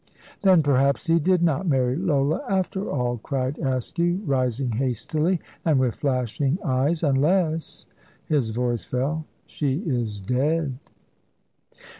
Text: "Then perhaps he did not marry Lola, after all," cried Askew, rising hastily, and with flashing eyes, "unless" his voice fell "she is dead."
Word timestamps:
"Then 0.41 0.63
perhaps 0.63 1.05
he 1.05 1.19
did 1.19 1.43
not 1.43 1.67
marry 1.67 1.95
Lola, 1.95 2.41
after 2.49 2.89
all," 2.89 3.19
cried 3.19 3.59
Askew, 3.59 4.23
rising 4.25 4.71
hastily, 4.71 5.39
and 5.63 5.79
with 5.79 5.95
flashing 5.97 6.57
eyes, 6.65 7.03
"unless" 7.03 7.85
his 8.25 8.49
voice 8.49 8.83
fell 8.83 9.25
"she 9.45 9.75
is 9.85 10.19
dead." 10.19 10.73